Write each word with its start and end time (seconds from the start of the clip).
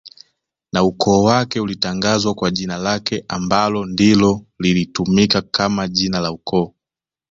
na 0.73 0.83
ukoo 0.83 1.23
wake 1.23 1.59
ulitangazwa 1.59 2.33
kwa 2.33 2.51
jina 2.51 2.77
lake 2.77 3.25
anbalo 3.27 3.85
ndilo 3.85 4.45
lilitumika 4.59 5.41
kama 5.41 5.87
jina 5.87 6.19
la 6.19 6.31
ukoo 6.31 6.73